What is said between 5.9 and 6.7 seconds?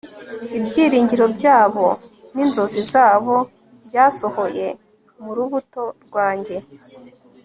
rwanjye